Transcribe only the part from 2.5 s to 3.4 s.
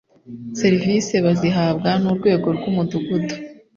rw ‘umudugudu.